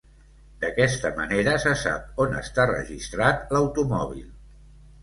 D'aquesta 0.63 1.11
manera 1.19 1.53
se 1.65 1.75
sap 1.83 2.25
on 2.27 2.35
està 2.41 2.67
registrat 2.73 3.55
l'automòbil. 3.57 4.27